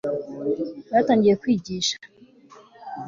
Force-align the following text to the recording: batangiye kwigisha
batangiye 0.91 1.33
kwigisha 1.41 1.95